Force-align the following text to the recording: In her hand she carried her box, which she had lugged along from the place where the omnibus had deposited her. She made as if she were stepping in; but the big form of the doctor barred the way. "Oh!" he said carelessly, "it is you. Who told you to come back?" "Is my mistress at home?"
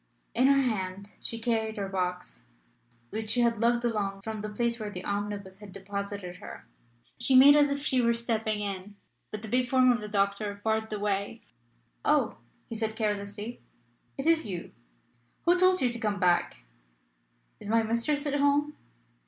In 0.33 0.47
her 0.47 0.61
hand 0.63 1.11
she 1.21 1.37
carried 1.37 1.77
her 1.77 1.87
box, 1.87 2.45
which 3.11 3.29
she 3.29 3.41
had 3.41 3.59
lugged 3.59 3.85
along 3.85 4.21
from 4.23 4.41
the 4.41 4.49
place 4.49 4.79
where 4.79 4.89
the 4.89 5.05
omnibus 5.05 5.59
had 5.59 5.71
deposited 5.71 6.37
her. 6.37 6.65
She 7.19 7.35
made 7.35 7.55
as 7.55 7.69
if 7.69 7.85
she 7.85 8.01
were 8.01 8.15
stepping 8.15 8.61
in; 8.61 8.95
but 9.29 9.43
the 9.43 9.47
big 9.47 9.69
form 9.69 9.91
of 9.91 10.01
the 10.01 10.07
doctor 10.07 10.59
barred 10.63 10.89
the 10.89 10.97
way. 10.97 11.43
"Oh!" 12.03 12.37
he 12.67 12.73
said 12.73 12.95
carelessly, 12.95 13.61
"it 14.17 14.25
is 14.25 14.43
you. 14.47 14.71
Who 15.45 15.55
told 15.55 15.83
you 15.83 15.89
to 15.89 15.99
come 15.99 16.19
back?" 16.19 16.63
"Is 17.59 17.69
my 17.69 17.83
mistress 17.83 18.25
at 18.25 18.39
home?" 18.39 18.75